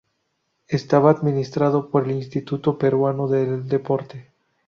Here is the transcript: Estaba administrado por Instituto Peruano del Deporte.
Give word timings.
Estaba 0.67 1.11
administrado 1.11 1.91
por 1.91 2.09
Instituto 2.09 2.75
Peruano 2.79 3.27
del 3.27 3.67
Deporte. 3.67 4.31